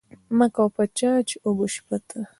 [0.37, 2.19] مه کوه په چا چی اوبه شی په تا.